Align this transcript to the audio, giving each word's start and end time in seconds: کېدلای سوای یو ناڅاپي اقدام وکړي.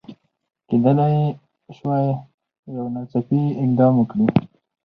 کېدلای 0.67 1.17
سوای 1.77 2.05
یو 2.75 2.85
ناڅاپي 2.93 3.41
اقدام 3.61 3.93
وکړي. 3.97 4.25